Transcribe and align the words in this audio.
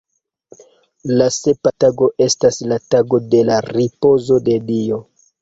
La 1.19 1.27
sepa 1.35 1.73
tago 1.85 2.07
estas 2.27 2.59
la 2.73 2.81
tago 2.95 3.21
de 3.35 3.43
la 3.51 3.61
ripozo 3.69 4.41
de 4.51 4.59
Dio. 4.73 5.01